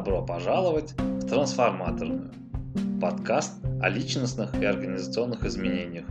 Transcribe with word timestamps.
Добро 0.00 0.24
пожаловать 0.24 0.92
в 0.92 1.28
Трансформаторную. 1.28 2.32
Подкаст 3.02 3.62
о 3.82 3.90
личностных 3.90 4.54
и 4.54 4.64
организационных 4.64 5.44
изменениях. 5.44 6.06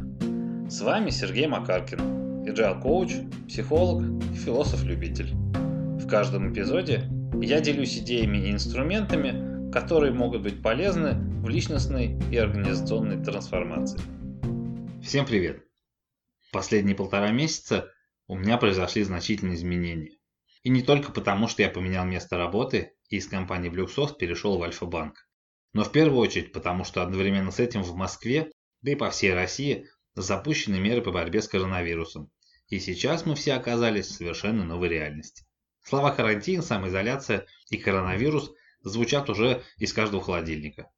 С 0.70 0.82
вами 0.82 1.10
Сергей 1.10 1.48
Макаркин, 1.48 2.46
agile 2.48 2.80
коуч, 2.80 3.14
психолог 3.48 4.04
и 4.32 4.36
философ-любитель. 4.36 5.34
В 5.34 6.08
каждом 6.08 6.54
эпизоде 6.54 7.10
я 7.42 7.62
делюсь 7.62 7.98
идеями 7.98 8.38
и 8.38 8.52
инструментами, 8.52 9.72
которые 9.72 10.14
могут 10.14 10.44
быть 10.44 10.62
полезны 10.62 11.16
в 11.42 11.50
личностной 11.50 12.16
и 12.30 12.38
организационной 12.38 13.24
трансформации. 13.24 14.00
Всем 15.02 15.26
привет! 15.26 15.64
Последние 16.52 16.96
полтора 16.96 17.32
месяца 17.32 17.90
у 18.28 18.36
меня 18.36 18.60
произошли 18.60 19.02
значительные 19.02 19.56
изменения. 19.56 20.12
И 20.62 20.70
не 20.70 20.84
только 20.84 21.12
потому, 21.12 21.48
что 21.48 21.64
я 21.64 21.70
поменял 21.70 22.06
место 22.06 22.38
работы 22.38 22.94
и 23.10 23.18
из 23.18 23.28
компании 23.28 23.72
Bluesoft 23.72 24.18
перешел 24.18 24.58
в 24.58 24.64
Альфа-банк. 24.64 25.28
Но 25.74 25.84
в 25.84 25.92
первую 25.92 26.20
очередь 26.20 26.52
потому, 26.52 26.84
что 26.84 27.02
одновременно 27.02 27.52
с 27.52 27.60
этим 27.60 27.84
в 27.84 27.96
Москве, 27.96 28.52
да 28.82 28.92
и 28.92 28.96
по 28.96 29.10
всей 29.10 29.34
России, 29.34 29.88
запущены 30.16 30.80
меры 30.80 31.02
по 31.02 31.12
борьбе 31.12 31.42
с 31.42 31.48
коронавирусом. 31.48 32.32
И 32.68 32.80
сейчас 32.80 33.26
мы 33.26 33.36
все 33.36 33.54
оказались 33.54 34.08
в 34.08 34.14
совершенно 34.14 34.64
новой 34.64 34.90
реальности. 34.90 35.46
Слова 35.84 36.12
карантин, 36.12 36.62
самоизоляция 36.62 37.46
и 37.70 37.78
коронавирус 37.78 38.52
звучат 38.82 39.30
уже 39.30 39.64
из 39.78 39.94
каждого 39.94 40.24
холодильника. 40.24 40.92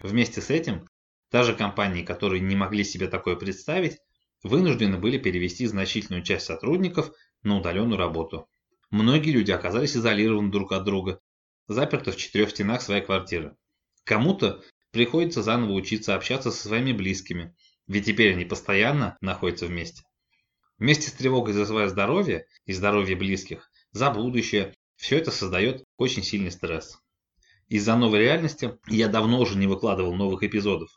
Вместе 0.00 0.40
с 0.40 0.50
этим, 0.50 0.86
даже 1.30 1.54
компании, 1.54 2.02
которые 2.02 2.40
не 2.40 2.56
могли 2.56 2.84
себе 2.84 3.08
такое 3.08 3.36
представить, 3.36 3.98
вынуждены 4.42 4.98
были 4.98 5.18
перевести 5.18 5.66
значительную 5.66 6.22
часть 6.22 6.46
сотрудников 6.46 7.10
на 7.42 7.56
удаленную 7.56 7.98
работу. 7.98 8.48
Многие 8.90 9.30
люди 9.30 9.50
оказались 9.50 9.96
изолированы 9.96 10.50
друг 10.50 10.72
от 10.72 10.84
друга, 10.84 11.20
заперты 11.68 12.12
в 12.12 12.16
четырех 12.16 12.50
стенах 12.50 12.82
своей 12.82 13.02
квартиры. 13.02 13.56
Кому-то 14.04 14.62
приходится 14.90 15.42
заново 15.42 15.72
учиться 15.72 16.14
общаться 16.14 16.50
со 16.50 16.68
своими 16.68 16.92
близкими, 16.92 17.54
ведь 17.86 18.06
теперь 18.06 18.34
они 18.34 18.44
постоянно 18.44 19.16
находятся 19.20 19.66
вместе. 19.66 20.02
Вместе 20.78 21.08
с 21.08 21.12
тревогой 21.12 21.54
за 21.54 21.66
свое 21.66 21.88
здоровье 21.88 22.46
и 22.66 22.72
здоровье 22.72 23.16
близких, 23.16 23.70
за 23.92 24.10
будущее, 24.10 24.74
все 24.96 25.18
это 25.18 25.30
создает 25.30 25.84
очень 25.96 26.22
сильный 26.22 26.50
стресс. 26.50 26.98
Из-за 27.68 27.96
новой 27.96 28.20
реальности 28.20 28.78
я 28.88 29.08
давно 29.08 29.40
уже 29.40 29.56
не 29.56 29.66
выкладывал 29.66 30.14
новых 30.14 30.42
эпизодов. 30.42 30.90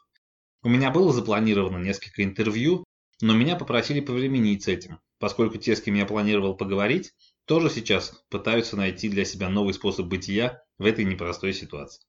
У 0.64 0.70
меня 0.70 0.92
было 0.92 1.14
запланировано 1.14 1.78
несколько 1.78 2.24
интервью, 2.24 2.84
но 3.22 3.34
меня 3.34 3.56
попросили 3.56 4.00
повременить 4.00 4.64
с 4.64 4.68
этим, 4.68 5.00
поскольку 5.20 5.58
те, 5.58 5.76
с 5.76 5.82
кем 5.82 5.96
я 5.96 6.06
планировал 6.06 6.56
поговорить, 6.56 7.14
тоже 7.48 7.70
сейчас 7.70 8.12
пытаются 8.30 8.76
найти 8.76 9.08
для 9.08 9.24
себя 9.24 9.50
новый 9.50 9.74
способ 9.74 10.08
бытия 10.08 10.62
в 10.78 10.86
этой 10.86 11.06
непростой 11.06 11.54
ситуации. 11.54 12.04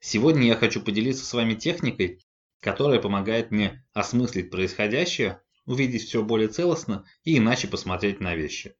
Сегодня 0.00 0.46
я 0.46 0.54
хочу 0.54 0.80
поделиться 0.80 1.26
с 1.26 1.34
вами 1.34 1.54
техникой, 1.54 2.24
которая 2.60 3.00
помогает 3.00 3.50
мне 3.50 3.84
осмыслить 3.92 4.50
происходящее, 4.50 5.42
увидеть 5.66 6.04
все 6.04 6.22
более 6.22 6.48
целостно 6.48 7.04
и 7.24 7.38
иначе 7.38 7.66
посмотреть 7.66 8.20
на 8.20 8.36
вещи. 8.36 8.76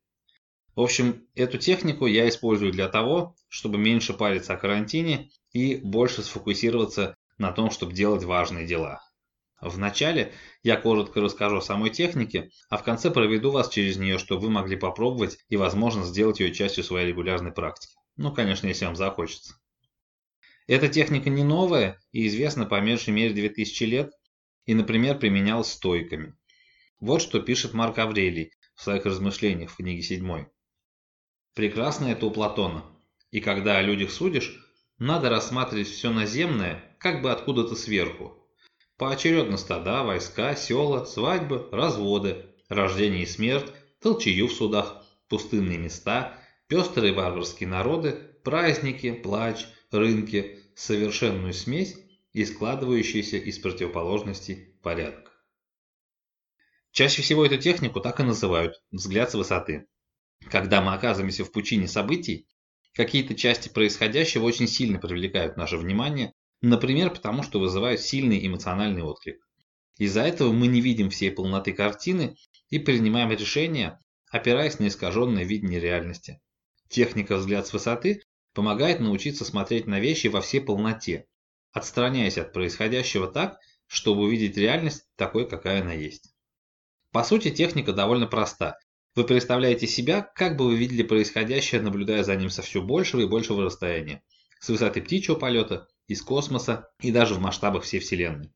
В 0.76 0.80
общем, 0.82 1.26
эту 1.34 1.58
технику 1.58 2.06
я 2.06 2.28
использую 2.28 2.70
для 2.70 2.88
того, 2.88 3.34
чтобы 3.48 3.76
меньше 3.78 4.14
париться 4.14 4.54
о 4.54 4.56
карантине 4.56 5.30
и 5.52 5.74
больше 5.76 6.22
сфокусироваться 6.22 7.16
на 7.38 7.50
том, 7.50 7.72
чтобы 7.72 7.92
делать 7.92 8.22
важные 8.22 8.66
дела. 8.66 9.02
Вначале 9.60 10.32
я 10.62 10.76
коротко 10.76 11.20
расскажу 11.20 11.56
о 11.56 11.62
самой 11.62 11.90
технике, 11.90 12.50
а 12.70 12.76
в 12.76 12.84
конце 12.84 13.10
проведу 13.10 13.50
вас 13.50 13.68
через 13.68 13.96
нее, 13.96 14.18
чтобы 14.18 14.42
вы 14.42 14.50
могли 14.50 14.76
попробовать 14.76 15.38
и, 15.48 15.56
возможно, 15.56 16.04
сделать 16.04 16.38
ее 16.38 16.54
частью 16.54 16.84
своей 16.84 17.08
регулярной 17.08 17.52
практики. 17.52 17.94
Ну, 18.16 18.32
конечно, 18.32 18.68
если 18.68 18.84
вам 18.84 18.94
захочется. 18.94 19.54
Эта 20.68 20.88
техника 20.88 21.28
не 21.30 21.42
новая 21.42 21.98
и 22.12 22.26
известна 22.28 22.66
по 22.66 22.80
меньшей 22.80 23.10
мере 23.10 23.34
2000 23.34 23.84
лет 23.84 24.12
и, 24.66 24.74
например, 24.74 25.18
применялась 25.18 25.72
стойками. 25.72 26.36
Вот 27.00 27.22
что 27.22 27.40
пишет 27.40 27.74
Марк 27.74 27.98
Аврелий 27.98 28.52
в 28.74 28.82
своих 28.82 29.06
размышлениях 29.06 29.70
в 29.70 29.76
книге 29.76 30.02
7. 30.02 30.46
Прекрасно 31.54 32.06
это 32.06 32.26
у 32.26 32.30
Платона. 32.30 32.84
И 33.30 33.40
когда 33.40 33.78
о 33.78 33.82
людях 33.82 34.10
судишь, 34.12 34.56
надо 34.98 35.30
рассматривать 35.30 35.88
все 35.88 36.10
наземное 36.10 36.84
как 36.98 37.22
бы 37.22 37.32
откуда-то 37.32 37.74
сверху, 37.74 38.37
Поочередно 38.98 39.56
стада, 39.56 40.02
войска, 40.02 40.56
села, 40.56 41.04
свадьбы, 41.04 41.68
разводы, 41.70 42.46
рождение 42.68 43.22
и 43.22 43.26
смерть, 43.26 43.72
толчею 44.00 44.48
в 44.48 44.52
судах, 44.52 45.04
пустынные 45.28 45.78
места, 45.78 46.36
пестрые 46.66 47.12
варварские 47.12 47.68
народы, 47.68 48.12
праздники, 48.42 49.12
плач, 49.12 49.66
рынки, 49.92 50.58
совершенную 50.74 51.54
смесь 51.54 51.96
и 52.32 52.44
складывающийся 52.44 53.36
из 53.36 53.60
противоположностей 53.60 54.74
порядок. 54.82 55.32
Чаще 56.90 57.22
всего 57.22 57.46
эту 57.46 57.58
технику 57.58 58.00
так 58.00 58.18
и 58.18 58.24
называют 58.24 58.82
«взгляд 58.90 59.30
с 59.30 59.34
высоты». 59.34 59.86
Когда 60.50 60.80
мы 60.80 60.92
оказываемся 60.92 61.44
в 61.44 61.52
пучине 61.52 61.86
событий, 61.86 62.48
какие-то 62.94 63.36
части 63.36 63.68
происходящего 63.68 64.44
очень 64.44 64.66
сильно 64.66 64.98
привлекают 64.98 65.56
наше 65.56 65.76
внимание, 65.76 66.34
Например, 66.60 67.10
потому 67.10 67.42
что 67.42 67.60
вызывают 67.60 68.00
сильный 68.00 68.44
эмоциональный 68.46 69.02
отклик. 69.02 69.38
Из-за 69.98 70.22
этого 70.22 70.52
мы 70.52 70.66
не 70.66 70.80
видим 70.80 71.10
всей 71.10 71.30
полноты 71.30 71.72
картины 71.72 72.36
и 72.68 72.78
принимаем 72.78 73.30
решения, 73.30 74.00
опираясь 74.30 74.78
на 74.78 74.88
искаженное 74.88 75.44
видение 75.44 75.80
реальности. 75.80 76.40
Техника 76.88 77.36
«взгляд 77.36 77.66
с 77.66 77.72
высоты» 77.72 78.22
помогает 78.54 78.98
научиться 79.00 79.44
смотреть 79.44 79.86
на 79.86 80.00
вещи 80.00 80.26
во 80.28 80.40
всей 80.40 80.60
полноте, 80.60 81.26
отстраняясь 81.72 82.38
от 82.38 82.52
происходящего 82.52 83.28
так, 83.28 83.58
чтобы 83.86 84.22
увидеть 84.22 84.56
реальность 84.56 85.04
такой, 85.16 85.48
какая 85.48 85.82
она 85.82 85.92
есть. 85.92 86.34
По 87.12 87.24
сути, 87.24 87.50
техника 87.50 87.92
довольно 87.92 88.26
проста. 88.26 88.78
Вы 89.14 89.24
представляете 89.24 89.86
себя, 89.86 90.22
как 90.22 90.56
бы 90.56 90.66
вы 90.66 90.76
видели 90.76 91.02
происходящее, 91.02 91.80
наблюдая 91.80 92.22
за 92.22 92.36
ним 92.36 92.50
со 92.50 92.62
все 92.62 92.82
большего 92.82 93.22
и 93.22 93.26
большего 93.26 93.64
расстояния. 93.64 94.22
С 94.60 94.68
высоты 94.68 95.02
птичьего 95.02 95.36
полета, 95.36 95.88
из 96.08 96.22
космоса 96.22 96.90
и 97.00 97.12
даже 97.12 97.34
в 97.34 97.40
масштабах 97.40 97.84
всей 97.84 98.00
Вселенной. 98.00 98.52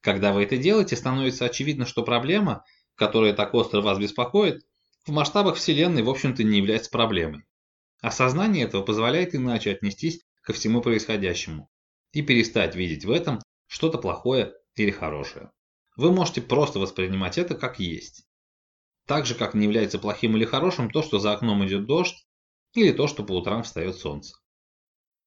Когда 0.00 0.32
вы 0.32 0.44
это 0.44 0.56
делаете, 0.56 0.96
становится 0.96 1.44
очевидно, 1.44 1.84
что 1.86 2.02
проблема, 2.02 2.64
которая 2.94 3.34
так 3.34 3.52
остро 3.54 3.82
вас 3.82 3.98
беспокоит, 3.98 4.64
в 5.04 5.10
масштабах 5.10 5.56
Вселенной, 5.56 6.02
в 6.02 6.08
общем-то, 6.08 6.42
не 6.44 6.58
является 6.58 6.90
проблемой. 6.90 7.44
Осознание 8.00 8.64
этого 8.64 8.82
позволяет 8.82 9.34
иначе 9.34 9.72
отнестись 9.72 10.20
ко 10.42 10.52
всему 10.52 10.80
происходящему 10.80 11.70
и 12.12 12.22
перестать 12.22 12.74
видеть 12.74 13.04
в 13.04 13.10
этом 13.10 13.40
что-то 13.66 13.98
плохое 13.98 14.54
или 14.76 14.90
хорошее. 14.90 15.50
Вы 15.96 16.12
можете 16.12 16.42
просто 16.42 16.78
воспринимать 16.78 17.38
это 17.38 17.54
как 17.54 17.78
есть. 17.78 18.26
Так 19.06 19.26
же, 19.26 19.34
как 19.34 19.54
не 19.54 19.64
является 19.64 19.98
плохим 19.98 20.36
или 20.36 20.44
хорошим 20.44 20.90
то, 20.90 21.02
что 21.02 21.18
за 21.18 21.32
окном 21.32 21.66
идет 21.66 21.86
дождь, 21.86 22.26
или 22.74 22.92
то, 22.92 23.06
что 23.06 23.24
по 23.24 23.32
утрам 23.32 23.62
встает 23.62 23.96
солнце. 23.96 24.36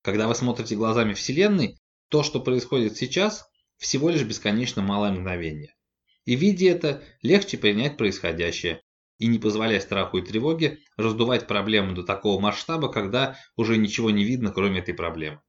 Когда 0.07 0.29
вы 0.29 0.35
смотрите 0.35 0.77
глазами 0.77 1.11
Вселенной, 1.13 1.81
то, 2.07 2.23
что 2.23 2.39
происходит 2.39 2.95
сейчас, 2.95 3.45
всего 3.75 4.09
лишь 4.09 4.23
бесконечно 4.23 4.81
малое 4.81 5.11
мгновение. 5.11 5.75
И 6.23 6.37
видя 6.37 6.69
это, 6.69 7.03
легче 7.21 7.57
принять 7.57 7.97
происходящее 7.97 8.81
и 9.17 9.27
не 9.27 9.37
позволять 9.37 9.83
страху 9.83 10.19
и 10.19 10.21
тревоге 10.21 10.79
раздувать 10.95 11.45
проблему 11.45 11.93
до 11.93 12.03
такого 12.03 12.39
масштаба, 12.39 12.89
когда 12.89 13.35
уже 13.57 13.75
ничего 13.75 14.09
не 14.09 14.23
видно, 14.23 14.53
кроме 14.53 14.79
этой 14.79 14.93
проблемы. 14.93 15.41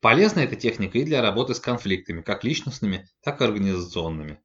Полезна 0.00 0.40
эта 0.40 0.56
техника 0.56 0.98
и 0.98 1.04
для 1.04 1.22
работы 1.22 1.54
с 1.54 1.60
конфликтами, 1.60 2.22
как 2.22 2.42
личностными, 2.42 3.08
так 3.22 3.40
и 3.40 3.44
организационными. 3.44 4.40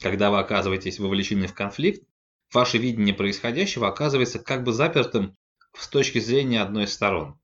Когда 0.00 0.30
вы 0.30 0.38
оказываетесь 0.38 1.00
вовлечены 1.00 1.48
в 1.48 1.52
конфликт, 1.52 2.06
ваше 2.54 2.78
видение 2.78 3.12
происходящего 3.12 3.88
оказывается 3.88 4.38
как 4.38 4.62
бы 4.62 4.72
запертым 4.72 5.36
с 5.76 5.88
точки 5.88 6.20
зрения 6.20 6.62
одной 6.62 6.84
из 6.84 6.92
сторон. 6.92 7.40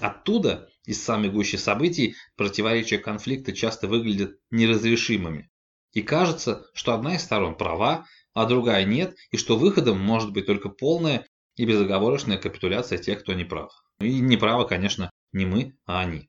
Оттуда, 0.00 0.68
из 0.84 1.02
самой 1.02 1.30
гущи 1.30 1.56
событий, 1.56 2.16
противоречия 2.36 2.98
конфликта 2.98 3.52
часто 3.52 3.88
выглядят 3.88 4.38
неразрешимыми. 4.50 5.50
И 5.92 6.02
кажется, 6.02 6.66
что 6.74 6.94
одна 6.94 7.14
из 7.16 7.22
сторон 7.22 7.56
права, 7.56 8.06
а 8.34 8.44
другая 8.44 8.84
нет, 8.84 9.16
и 9.30 9.38
что 9.38 9.56
выходом 9.56 9.98
может 9.98 10.32
быть 10.32 10.46
только 10.46 10.68
полная 10.68 11.26
и 11.56 11.64
безоговорочная 11.64 12.36
капитуляция 12.36 12.98
тех, 12.98 13.20
кто 13.22 13.32
не 13.32 13.44
прав. 13.44 13.72
И 13.98 14.20
не 14.20 14.36
правы, 14.36 14.66
конечно, 14.66 15.10
не 15.32 15.46
мы, 15.46 15.74
а 15.86 16.00
они. 16.00 16.28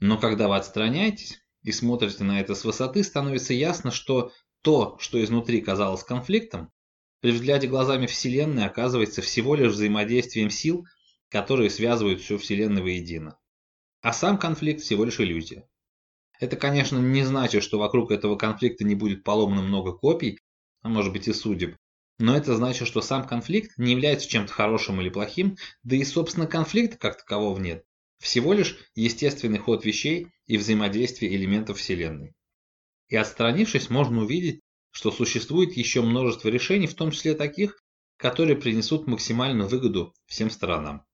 Но 0.00 0.16
когда 0.18 0.48
вы 0.48 0.56
отстраняетесь 0.56 1.38
и 1.62 1.72
смотрите 1.72 2.24
на 2.24 2.40
это 2.40 2.54
с 2.54 2.64
высоты, 2.64 3.04
становится 3.04 3.52
ясно, 3.52 3.90
что 3.90 4.32
то, 4.62 4.96
что 4.98 5.22
изнутри 5.22 5.60
казалось 5.60 6.02
конфликтом, 6.02 6.72
при 7.20 7.32
взгляде 7.32 7.66
глазами 7.66 8.06
Вселенной 8.06 8.64
оказывается 8.64 9.20
всего 9.20 9.54
лишь 9.54 9.72
взаимодействием 9.72 10.48
сил, 10.48 10.86
которые 11.30 11.70
связывают 11.70 12.20
всю 12.20 12.38
Вселенную 12.38 12.82
воедино. 12.82 13.38
А 14.00 14.12
сам 14.12 14.38
конфликт 14.38 14.82
всего 14.82 15.04
лишь 15.04 15.20
иллюзия. 15.20 15.68
Это, 16.38 16.56
конечно, 16.56 16.98
не 16.98 17.24
значит, 17.24 17.62
что 17.62 17.78
вокруг 17.78 18.10
этого 18.10 18.36
конфликта 18.36 18.84
не 18.84 18.94
будет 18.94 19.24
поломано 19.24 19.62
много 19.62 19.92
копий, 19.92 20.40
а 20.82 20.88
может 20.88 21.12
быть 21.12 21.28
и 21.28 21.32
судеб, 21.32 21.76
но 22.18 22.36
это 22.36 22.54
значит, 22.54 22.88
что 22.88 23.02
сам 23.02 23.26
конфликт 23.26 23.76
не 23.76 23.92
является 23.92 24.28
чем-то 24.28 24.52
хорошим 24.52 25.00
или 25.00 25.10
плохим, 25.10 25.56
да 25.82 25.96
и, 25.96 26.04
собственно, 26.04 26.46
конфликта 26.46 26.96
как 26.96 27.18
такового 27.18 27.58
нет. 27.58 27.84
всего 28.18 28.54
лишь 28.54 28.78
естественный 28.94 29.58
ход 29.58 29.84
вещей 29.84 30.28
и 30.46 30.56
взаимодействие 30.56 31.34
элементов 31.36 31.78
Вселенной. 31.78 32.34
И 33.08 33.16
отстранившись, 33.16 33.90
можно 33.90 34.22
увидеть, 34.22 34.62
что 34.90 35.10
существует 35.10 35.76
еще 35.76 36.00
множество 36.00 36.48
решений, 36.48 36.86
в 36.86 36.94
том 36.94 37.10
числе 37.10 37.34
таких, 37.34 37.84
которые 38.16 38.56
принесут 38.56 39.06
максимальную 39.06 39.68
выгоду 39.68 40.14
всем 40.24 40.48
сторонам. 40.48 41.04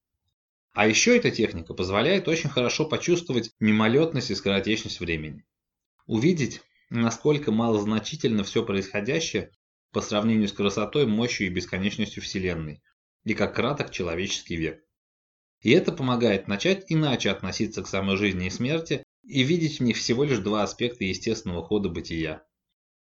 А 0.74 0.86
еще 0.86 1.16
эта 1.16 1.30
техника 1.30 1.74
позволяет 1.74 2.28
очень 2.28 2.48
хорошо 2.48 2.86
почувствовать 2.86 3.50
мимолетность 3.60 4.30
и 4.30 4.34
скоротечность 4.34 5.00
времени. 5.00 5.44
Увидеть, 6.06 6.62
насколько 6.88 7.52
малозначительно 7.52 8.42
все 8.42 8.64
происходящее 8.64 9.50
по 9.92 10.00
сравнению 10.00 10.48
с 10.48 10.52
красотой, 10.52 11.06
мощью 11.06 11.46
и 11.46 11.50
бесконечностью 11.50 12.22
Вселенной, 12.22 12.82
и 13.24 13.34
как 13.34 13.54
краток 13.54 13.90
человеческий 13.90 14.56
век. 14.56 14.82
И 15.60 15.70
это 15.70 15.92
помогает 15.92 16.48
начать 16.48 16.86
иначе 16.88 17.30
относиться 17.30 17.82
к 17.82 17.86
самой 17.86 18.16
жизни 18.16 18.46
и 18.46 18.50
смерти 18.50 19.04
и 19.22 19.42
видеть 19.42 19.78
в 19.78 19.82
них 19.82 19.98
всего 19.98 20.24
лишь 20.24 20.38
два 20.38 20.62
аспекта 20.62 21.04
естественного 21.04 21.62
хода 21.62 21.90
бытия. 21.90 22.44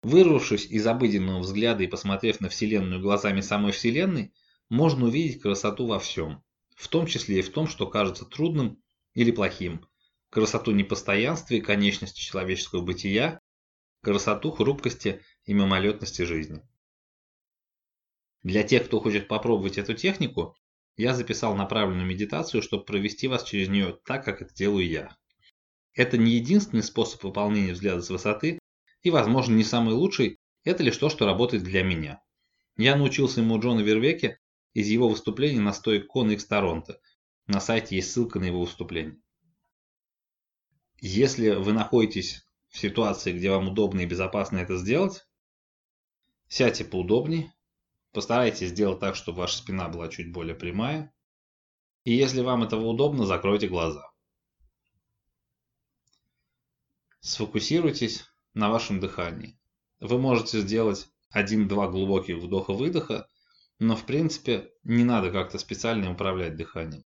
Вырвавшись 0.03 0.67
из 0.67 0.87
обыденного 0.87 1.41
взгляда 1.41 1.83
и 1.83 1.89
посмотрев 1.89 2.41
на 2.41 2.49
Вселенную 2.49 3.03
глазами 3.03 3.41
самой 3.41 3.73
Вселенной, 3.73 4.33
можно 4.69 5.07
увидеть 5.07 5.43
красоту 5.43 5.87
во 5.87 5.99
всем, 5.99 6.43
в 6.77 6.89
том 6.89 7.07
числе 7.07 7.41
и 7.41 7.43
в 7.43 7.51
том, 7.51 7.67
что 7.67 7.87
кажется 7.87 8.25
трудным 8.25 8.81
или 9.15 9.33
плохим, 9.33 9.85
красоту 10.31 10.71
непостоянства 10.71 11.55
и 11.55 11.61
конечности 11.61 12.21
человеческого 12.21 12.83
бытия, 12.83 13.41
красоту 14.03 14.53
хрупкости 14.53 15.23
и 15.45 15.55
мимолетности 15.55 16.23
жизни. 16.23 16.63
Для 18.43 18.63
тех, 18.63 18.87
кто 18.87 19.01
хочет 19.01 19.27
попробовать 19.27 19.79
эту 19.79 19.95
технику, 19.95 20.55
я 20.97 21.15
записал 21.15 21.57
направленную 21.57 22.07
медитацию, 22.07 22.63
чтобы 22.63 22.85
провести 22.85 23.27
вас 23.27 23.43
через 23.43 23.69
нее 23.69 23.99
так, 24.05 24.25
как 24.25 24.43
это 24.43 24.55
делаю 24.55 24.89
я. 24.89 25.17
Это 25.95 26.19
не 26.19 26.33
единственный 26.33 26.83
способ 26.83 27.25
выполнения 27.25 27.73
взгляда 27.73 28.03
с 28.03 28.11
высоты, 28.11 28.59
и, 29.03 29.11
возможно, 29.11 29.55
не 29.55 29.65
самый 29.65 29.95
лучший, 29.95 30.39
это 30.65 30.83
лишь 30.83 30.97
то, 30.97 31.09
что 31.09 31.27
работает 31.27 31.65
для 31.65 31.83
меня. 31.83 32.23
Я 32.77 32.97
научился 32.97 33.41
ему 33.41 33.59
Джона 33.59 33.81
Вервеке 33.81 34.39
из 34.77 34.89
его 34.89 35.09
выступлений 35.09 35.61
на 35.61 35.73
стойке 35.73 36.07
Кон 36.07 36.31
X 36.31 36.45
Торонто. 36.45 37.01
На 37.47 37.61
сайте 37.61 37.97
есть 37.97 38.13
ссылка 38.13 38.39
на 38.39 38.45
его 38.45 38.61
выступление. 38.61 39.19
Если 41.01 41.51
вы 41.51 41.73
находитесь 41.73 42.47
в 42.69 42.79
ситуации, 42.79 43.33
где 43.33 43.51
вам 43.51 43.69
удобно 43.69 44.01
и 44.01 44.07
безопасно 44.07 44.59
это 44.59 44.77
сделать, 44.77 45.27
сядьте 46.49 46.85
поудобнее, 46.85 47.53
Постарайтесь 48.17 48.71
сделать 48.71 48.99
так, 48.99 49.15
чтобы 49.15 49.41
ваша 49.41 49.59
спина 49.59 49.91
была 49.91 50.09
чуть 50.09 50.33
более 50.33 50.55
прямая. 50.55 51.13
И 52.05 52.15
если 52.15 52.41
вам 52.41 52.63
этого 52.63 52.87
удобно, 52.87 53.27
закройте 53.27 53.69
глаза. 53.69 54.11
Сфокусируйтесь 57.21 58.25
на 58.55 58.71
вашем 58.71 59.01
дыхании. 59.01 59.61
Вы 60.01 60.19
можете 60.19 60.63
сделать 60.63 61.11
один-два 61.29 61.89
глубоких 61.89 62.37
вдоха-выдоха, 62.37 63.29
но 63.79 63.97
в 63.97 64.07
принципе 64.07 64.71
не 64.85 65.05
надо 65.05 65.31
как-то 65.31 65.59
специально 65.59 66.11
управлять 66.11 66.57
дыханием. 66.57 67.05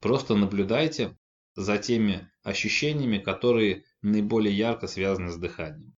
Просто 0.00 0.34
наблюдайте 0.34 1.18
за 1.54 1.78
теми 1.78 2.30
ощущениями, 2.42 3.18
которые 3.18 3.84
наиболее 4.02 4.56
ярко 4.56 4.86
связаны 4.86 5.30
с 5.30 5.36
дыханием. 5.36 5.96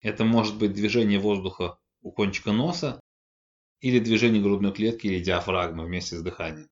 Это 0.00 0.24
может 0.24 0.58
быть 0.58 0.72
движение 0.72 1.18
воздуха 1.18 1.78
у 2.00 2.10
кончика 2.10 2.52
носа 2.52 3.00
или 3.80 3.98
движение 3.98 4.42
грудной 4.42 4.72
клетки 4.72 5.06
или 5.06 5.22
диафрагмы 5.22 5.84
вместе 5.86 6.16
с 6.16 6.22
дыханием. 6.22 6.68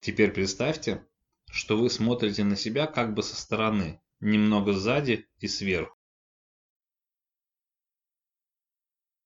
Теперь 0.00 0.32
представьте, 0.32 1.06
что 1.52 1.76
вы 1.76 1.90
смотрите 1.90 2.44
на 2.44 2.56
себя 2.56 2.86
как 2.86 3.12
бы 3.12 3.22
со 3.22 3.36
стороны, 3.36 4.00
немного 4.20 4.72
сзади 4.72 5.28
и 5.38 5.46
сверху. 5.46 5.94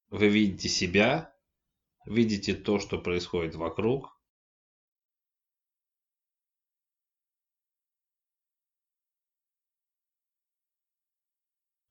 Вы 0.08 0.28
видите 0.28 0.68
себя, 0.68 1.32
видите 2.04 2.54
то, 2.54 2.80
что 2.80 2.98
происходит 2.98 3.54
вокруг, 3.54 4.12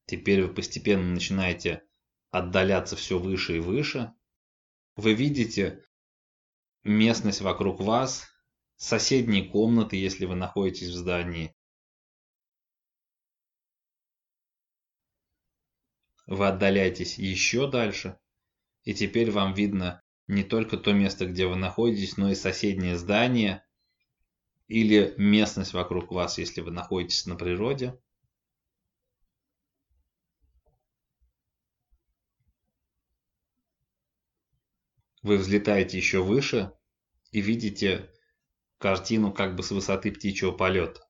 Теперь 0.07 0.43
вы 0.43 0.53
постепенно 0.53 1.13
начинаете 1.13 1.83
отдаляться 2.29 2.95
все 2.95 3.17
выше 3.17 3.57
и 3.57 3.59
выше. 3.59 4.13
Вы 4.95 5.15
видите 5.15 5.83
местность 6.83 7.41
вокруг 7.41 7.81
вас, 7.81 8.27
соседние 8.77 9.43
комнаты, 9.43 9.95
если 9.95 10.25
вы 10.25 10.35
находитесь 10.35 10.89
в 10.89 10.95
здании. 10.95 11.55
Вы 16.27 16.47
отдаляетесь 16.47 17.17
еще 17.17 17.69
дальше, 17.69 18.19
и 18.83 18.93
теперь 18.93 19.31
вам 19.31 19.53
видно 19.53 20.01
не 20.27 20.43
только 20.43 20.77
то 20.77 20.91
место, 20.91 21.27
где 21.27 21.45
вы 21.45 21.55
находитесь, 21.55 22.17
но 22.17 22.31
и 22.31 22.35
соседнее 22.35 22.97
здание 22.97 23.63
или 24.67 25.13
местность 25.17 25.73
вокруг 25.73 26.11
вас, 26.11 26.39
если 26.39 26.61
вы 26.61 26.71
находитесь 26.71 27.27
на 27.27 27.35
природе. 27.35 27.99
Вы 35.21 35.37
взлетаете 35.37 35.97
еще 35.97 36.23
выше 36.23 36.71
и 37.31 37.41
видите 37.41 38.14
картину 38.77 39.33
как 39.33 39.55
бы 39.55 39.63
с 39.63 39.71
высоты 39.71 40.11
птичьего 40.11 40.51
полета. 40.51 41.01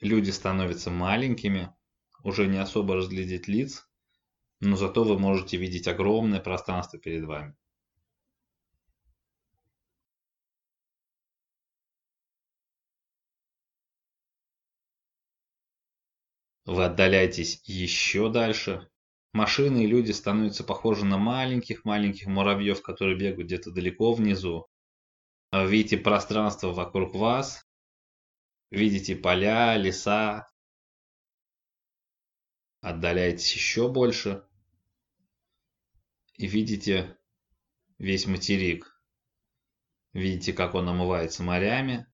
Люди 0.00 0.30
становятся 0.30 0.90
маленькими, 0.90 1.74
уже 2.22 2.46
не 2.46 2.58
особо 2.58 2.96
разглядеть 2.96 3.48
лиц, 3.48 3.88
но 4.60 4.76
зато 4.76 5.04
вы 5.04 5.18
можете 5.18 5.56
видеть 5.56 5.88
огромное 5.88 6.40
пространство 6.40 6.98
перед 6.98 7.24
вами. 7.24 7.56
Вы 16.64 16.86
отдаляетесь 16.86 17.62
еще 17.66 18.28
дальше 18.28 18.88
машины 19.32 19.84
и 19.84 19.86
люди 19.86 20.10
становятся 20.10 20.64
похожи 20.64 21.04
на 21.04 21.16
маленьких-маленьких 21.16 22.26
муравьев, 22.26 22.82
которые 22.82 23.16
бегают 23.16 23.46
где-то 23.46 23.70
далеко 23.70 24.12
внизу. 24.12 24.66
Видите 25.52 25.98
пространство 25.98 26.72
вокруг 26.72 27.14
вас, 27.14 27.68
видите 28.70 29.14
поля, 29.14 29.76
леса, 29.76 30.48
отдаляетесь 32.80 33.54
еще 33.54 33.90
больше 33.92 34.48
и 36.34 36.46
видите 36.46 37.18
весь 37.98 38.26
материк. 38.26 38.98
Видите, 40.14 40.52
как 40.52 40.74
он 40.74 40.88
омывается 40.88 41.42
морями, 41.42 42.06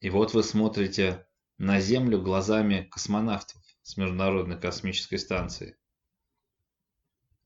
И 0.00 0.10
вот 0.10 0.34
вы 0.34 0.42
смотрите 0.42 1.28
на 1.58 1.78
Землю 1.78 2.20
глазами 2.20 2.88
космонавтов 2.90 3.62
с 3.82 3.96
Международной 3.96 4.58
космической 4.60 5.16
станции. 5.16 5.76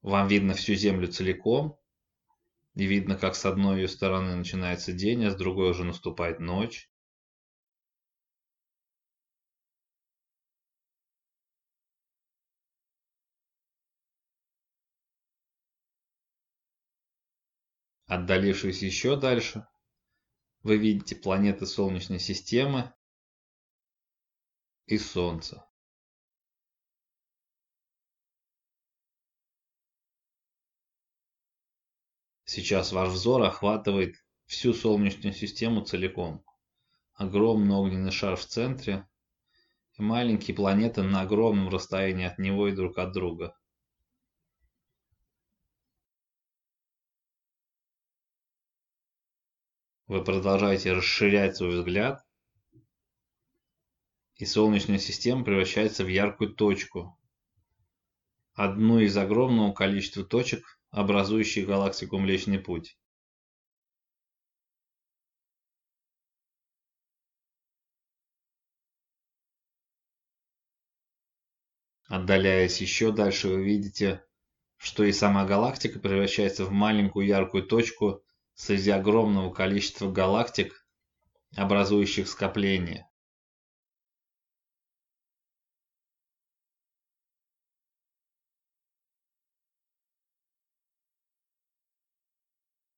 Вам 0.02 0.28
видно 0.28 0.54
всю 0.54 0.74
Землю 0.74 1.08
целиком, 1.08 1.78
и 2.74 2.84
видно, 2.84 3.16
как 3.16 3.34
с 3.34 3.46
одной 3.46 3.80
ее 3.80 3.88
стороны 3.88 4.36
начинается 4.36 4.92
день, 4.92 5.24
а 5.24 5.30
с 5.30 5.36
другой 5.36 5.70
уже 5.70 5.84
наступает 5.84 6.40
ночь. 6.40 6.90
Отдалившись 18.06 18.82
еще 18.82 19.18
дальше, 19.18 19.66
вы 20.62 20.76
видите 20.76 21.16
планеты 21.16 21.66
Солнечной 21.66 22.20
системы 22.20 22.94
и 24.86 24.96
Солнце. 24.98 25.65
Сейчас 32.48 32.92
ваш 32.92 33.08
взор 33.08 33.42
охватывает 33.42 34.24
всю 34.46 34.72
Солнечную 34.72 35.34
систему 35.34 35.80
целиком. 35.80 36.44
Огромный 37.14 37.74
огненный 37.74 38.12
шар 38.12 38.36
в 38.36 38.46
центре 38.46 39.08
и 39.94 40.02
маленькие 40.02 40.54
планеты 40.54 41.02
на 41.02 41.22
огромном 41.22 41.68
расстоянии 41.68 42.24
от 42.24 42.38
него 42.38 42.68
и 42.68 42.72
друг 42.72 42.98
от 42.98 43.12
друга. 43.12 43.58
Вы 50.06 50.22
продолжаете 50.22 50.92
расширять 50.92 51.56
свой 51.56 51.70
взгляд, 51.70 52.24
и 54.36 54.46
Солнечная 54.46 54.98
система 54.98 55.42
превращается 55.42 56.04
в 56.04 56.08
яркую 56.08 56.54
точку. 56.54 57.18
Одну 58.52 59.00
из 59.00 59.16
огромного 59.16 59.72
количества 59.72 60.22
точек, 60.24 60.75
образующих 60.90 61.66
галактику 61.66 62.18
Млечный 62.18 62.58
Путь. 62.58 62.98
Отдаляясь 72.08 72.80
еще 72.80 73.10
дальше, 73.10 73.48
вы 73.48 73.64
видите, 73.64 74.24
что 74.76 75.02
и 75.02 75.12
сама 75.12 75.44
галактика 75.44 75.98
превращается 75.98 76.64
в 76.64 76.70
маленькую 76.70 77.26
яркую 77.26 77.64
точку 77.64 78.22
среди 78.54 78.90
огромного 78.90 79.52
количества 79.52 80.10
галактик, 80.10 80.86
образующих 81.56 82.28
скопление. 82.28 83.05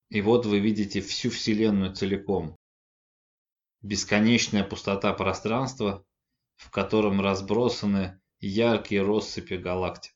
И 0.09 0.23
вот 0.23 0.47
вы 0.47 0.59
видите 0.61 1.00
всю 1.00 1.31
Вселенную 1.31 1.95
целиком. 1.95 2.57
Бесконечная 3.83 4.65
пустота 4.65 5.12
пространства, 5.12 6.05
в 6.57 6.71
котором 6.71 7.21
разбросаны 7.21 8.21
яркие 8.41 9.03
россыпи 9.03 9.55
галактик. 9.55 10.15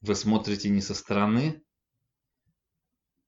Вы 0.00 0.14
смотрите 0.14 0.68
не 0.68 0.80
со 0.80 0.94
стороны, 0.94 1.62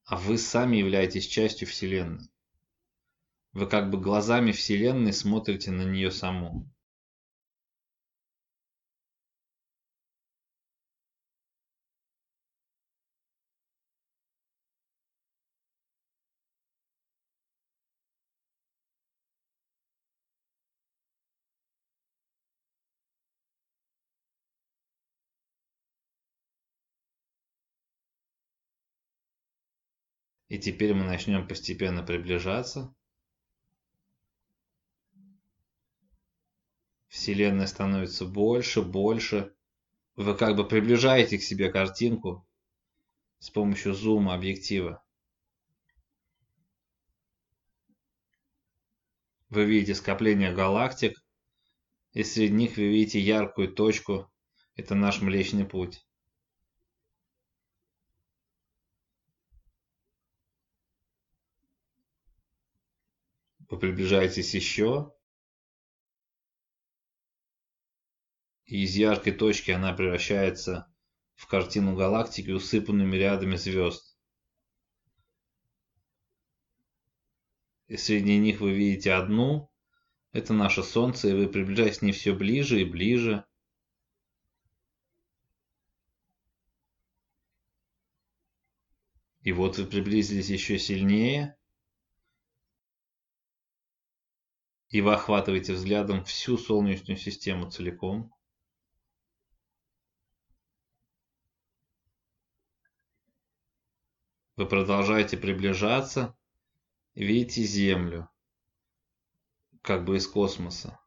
а 0.05 0.17
вы 0.17 0.39
сами 0.39 0.77
являетесь 0.77 1.27
частью 1.27 1.69
Вселенной. 1.69 2.29
Вы 3.53 3.67
как 3.67 3.91
бы 3.91 4.01
глазами 4.01 4.53
Вселенной 4.53 5.13
смотрите 5.13 5.71
на 5.71 5.83
нее 5.83 6.11
саму. 6.11 6.69
И 30.51 30.59
теперь 30.59 30.93
мы 30.95 31.05
начнем 31.05 31.47
постепенно 31.47 32.03
приближаться. 32.03 32.93
Вселенная 37.07 37.69
становится 37.69 38.27
больше, 38.27 38.83
больше. 38.83 39.55
Вы 40.17 40.37
как 40.37 40.57
бы 40.57 40.67
приближаете 40.67 41.39
к 41.39 41.43
себе 41.43 41.71
картинку 41.71 42.45
с 43.39 43.49
помощью 43.49 43.95
зума 43.95 44.35
объектива. 44.35 45.05
Вы 49.51 49.67
видите 49.67 49.95
скопление 49.95 50.53
галактик, 50.53 51.17
и 52.13 52.25
среди 52.25 52.53
них 52.53 52.77
вы 52.77 52.89
видите 52.89 53.21
яркую 53.21 53.73
точку. 53.73 54.29
Это 54.75 54.97
наш 54.97 55.23
Млечный 55.23 55.65
Путь. 55.65 56.05
Вы 63.71 63.79
приближаетесь 63.79 64.53
еще. 64.53 65.15
И 68.65 68.83
из 68.83 68.97
яркой 68.97 69.33
точки 69.33 69.71
она 69.71 69.93
превращается 69.93 70.93
в 71.37 71.47
картину 71.47 71.95
галактики, 71.95 72.51
усыпанную 72.51 73.09
мириадами 73.09 73.55
звезд. 73.55 74.19
И 77.87 77.97
среди 77.97 78.39
них 78.39 78.61
вы 78.61 78.73
видите 78.73 79.13
одну. 79.13 79.71
Это 80.33 80.53
наше 80.53 80.83
Солнце, 80.83 81.29
и 81.29 81.33
вы 81.33 81.49
приближаетесь 81.49 81.99
к 81.99 82.03
ней 82.03 82.13
все 82.13 82.35
ближе 82.35 82.81
и 82.81 82.85
ближе. 82.85 83.45
И 89.43 89.53
вот 89.53 89.79
вы 89.79 89.87
приблизились 89.87 90.51
еще 90.51 90.79
сильнее. 90.79 91.57
И 94.91 95.01
вы 95.01 95.15
охватываете 95.15 95.73
взглядом 95.73 96.25
всю 96.25 96.59
Солнечную 96.59 97.17
систему 97.17 97.71
целиком. 97.71 98.35
Вы 104.57 104.67
продолжаете 104.67 105.39
приближаться 105.39 106.37
и 107.15 107.25
видите 107.25 107.63
Землю, 107.63 108.29
как 109.81 110.05
бы 110.05 110.17
из 110.17 110.27
космоса. 110.27 111.01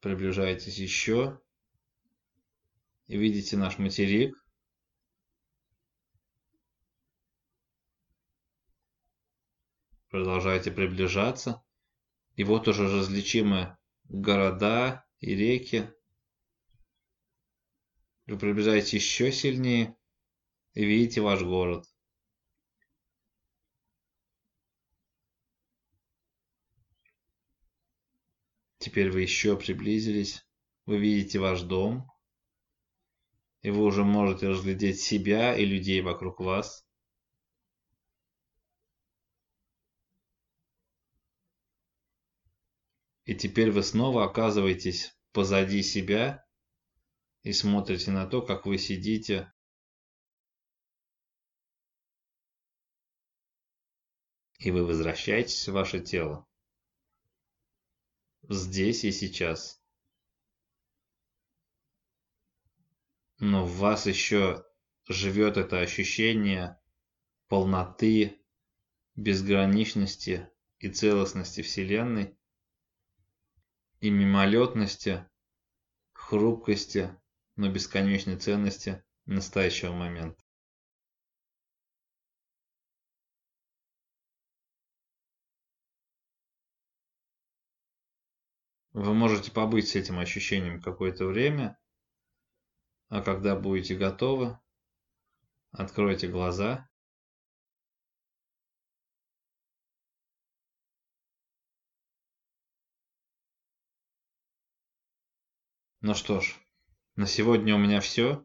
Приближаетесь 0.00 0.78
еще 0.78 1.40
и 3.06 3.16
видите 3.16 3.56
наш 3.56 3.78
материк. 3.78 4.36
Продолжаете 10.12 10.70
приближаться. 10.70 11.64
И 12.36 12.44
вот 12.44 12.68
уже 12.68 12.84
различимы 12.84 13.78
города 14.04 15.06
и 15.20 15.34
реки. 15.34 15.90
Вы 18.26 18.38
приближаетесь 18.38 18.92
еще 18.92 19.32
сильнее 19.32 19.96
и 20.74 20.84
видите 20.84 21.22
ваш 21.22 21.40
город. 21.40 21.86
Теперь 28.80 29.10
вы 29.10 29.22
еще 29.22 29.56
приблизились. 29.56 30.46
Вы 30.84 30.98
видите 30.98 31.38
ваш 31.38 31.62
дом. 31.62 32.06
И 33.62 33.70
вы 33.70 33.82
уже 33.82 34.04
можете 34.04 34.48
разглядеть 34.48 35.00
себя 35.00 35.56
и 35.56 35.64
людей 35.64 36.02
вокруг 36.02 36.40
вас. 36.40 36.86
И 43.24 43.34
теперь 43.34 43.70
вы 43.70 43.82
снова 43.82 44.24
оказываетесь 44.24 45.16
позади 45.32 45.82
себя 45.82 46.44
и 47.42 47.52
смотрите 47.52 48.10
на 48.10 48.26
то, 48.26 48.42
как 48.42 48.66
вы 48.66 48.78
сидите 48.78 49.52
и 54.58 54.70
вы 54.70 54.84
возвращаетесь 54.84 55.68
в 55.68 55.72
ваше 55.72 56.00
тело. 56.00 56.46
Здесь 58.48 59.04
и 59.04 59.10
сейчас. 59.10 59.82
Но 63.38 63.64
в 63.64 63.76
вас 63.78 64.06
еще 64.06 64.64
живет 65.08 65.56
это 65.56 65.80
ощущение 65.80 66.80
полноты, 67.48 68.40
безграничности 69.16 70.48
и 70.78 70.88
целостности 70.88 71.62
Вселенной 71.62 72.38
и 74.02 74.10
мимолетности, 74.10 75.24
хрупкости, 76.12 77.16
но 77.54 77.70
бесконечной 77.70 78.36
ценности 78.36 79.04
настоящего 79.26 79.92
момента. 79.92 80.42
Вы 88.92 89.14
можете 89.14 89.52
побыть 89.52 89.90
с 89.90 89.94
этим 89.94 90.18
ощущением 90.18 90.82
какое-то 90.82 91.26
время, 91.26 91.78
а 93.08 93.22
когда 93.22 93.54
будете 93.54 93.96
готовы, 93.96 94.58
откройте 95.70 96.26
глаза 96.26 96.90
Ну 106.04 106.14
что 106.14 106.40
ж, 106.40 106.56
на 107.14 107.26
сегодня 107.26 107.76
у 107.76 107.78
меня 107.78 108.00
все. 108.00 108.44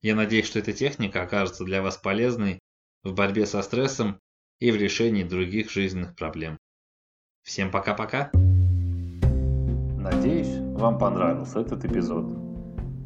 Я 0.00 0.14
надеюсь, 0.14 0.46
что 0.46 0.60
эта 0.60 0.72
техника 0.72 1.22
окажется 1.22 1.64
для 1.64 1.82
вас 1.82 1.96
полезной 1.96 2.60
в 3.02 3.14
борьбе 3.14 3.46
со 3.46 3.62
стрессом 3.62 4.20
и 4.60 4.70
в 4.70 4.76
решении 4.76 5.24
других 5.24 5.72
жизненных 5.72 6.14
проблем. 6.14 6.56
Всем 7.42 7.72
пока-пока. 7.72 8.30
Надеюсь, 9.98 10.54
вам 10.78 11.00
понравился 11.00 11.62
этот 11.62 11.84
эпизод. 11.84 12.26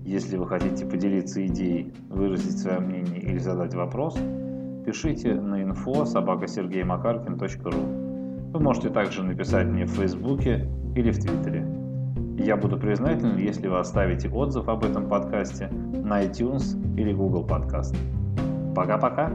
Если 0.05 0.37
вы 0.37 0.47
хотите 0.47 0.85
поделиться 0.85 1.47
идеей, 1.47 1.95
выразить 2.11 2.59
свое 2.59 2.81
мнение 2.81 3.23
или 3.23 3.39
задать 3.39 3.73
вопрос, 3.73 4.17
пишите 4.85 5.33
на 5.33 5.63
info 5.63 6.05
собакасергеймакаркин.ру. 6.05 8.51
Вы 8.53 8.61
можете 8.61 8.91
также 8.91 9.23
написать 9.23 9.67
мне 9.67 9.87
в 9.87 9.93
Фейсбуке 9.93 10.69
или 10.95 11.11
в 11.11 11.19
Твиттере. 11.19 11.84
Я 12.39 12.57
буду 12.57 12.77
признателен, 12.77 13.39
если 13.39 13.69
вы 13.69 13.79
оставите 13.79 14.29
отзыв 14.29 14.69
об 14.69 14.85
этом 14.85 15.09
подкасте 15.09 15.69
на 15.69 16.25
iTunes 16.25 16.77
или 16.97 17.13
Google 17.13 17.47
Podcast. 17.47 17.97
Пока-пока! 18.75 19.33